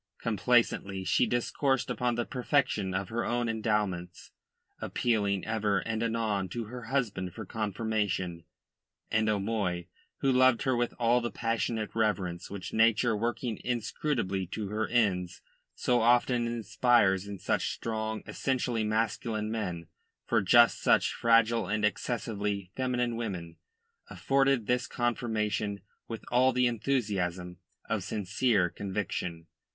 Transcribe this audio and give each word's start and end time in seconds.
Complacently 0.17 1.03
she 1.03 1.27
discoursed 1.27 1.91
upon 1.91 2.15
the 2.15 2.25
perfection 2.25 2.95
of 2.95 3.09
her 3.09 3.23
own 3.23 3.47
endowments, 3.47 4.31
appealing 4.79 5.45
ever 5.45 5.77
and 5.77 6.01
anon 6.01 6.49
to 6.49 6.63
her 6.63 6.85
husband 6.85 7.35
for 7.35 7.45
confirmation, 7.45 8.43
and 9.11 9.29
O'Moy, 9.29 9.85
who 10.21 10.31
loved 10.31 10.63
her 10.63 10.75
with 10.75 10.95
all 10.97 11.21
the 11.21 11.29
passionate 11.29 11.91
reverence 11.93 12.49
which 12.49 12.73
Nature 12.73 13.15
working 13.15 13.57
inscrutably 13.63 14.47
to 14.47 14.69
her 14.69 14.87
ends 14.87 15.43
so 15.75 16.01
often 16.01 16.47
inspires 16.47 17.27
in 17.27 17.35
just 17.35 17.45
such 17.45 17.71
strong, 17.71 18.23
essentially 18.25 18.83
masculine 18.83 19.51
men 19.51 19.85
for 20.25 20.41
just 20.41 20.81
such 20.81 21.13
fragile 21.13 21.67
and 21.67 21.85
excessively 21.85 22.71
feminine 22.75 23.15
women, 23.17 23.57
afforded 24.09 24.65
this 24.65 24.87
confirmation 24.87 25.79
with 26.07 26.25
all 26.31 26.51
the 26.51 26.65
enthusiasm 26.65 27.57
of 27.87 28.03
sincere 28.03 28.67
conviction. 28.67 29.45